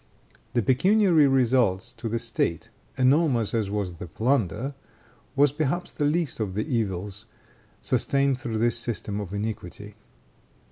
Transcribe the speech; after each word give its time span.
The 0.53 0.63
pecuniary 0.63 1.27
results 1.27 1.91
to 1.93 2.09
the 2.09 2.17
state, 2.17 2.71
enormous 2.97 3.53
as 3.53 3.69
was 3.69 3.93
the 3.93 4.07
plunder, 4.07 4.73
was 5.35 5.51
perhaps 5.51 5.93
the 5.93 6.05
least 6.05 6.39
of 6.39 6.55
the 6.55 6.65
evils 6.75 7.27
sustained 7.81 8.39
through 8.39 8.57
this 8.57 8.79
system 8.79 9.19
of 9.21 9.31
iniquity. 9.31 9.93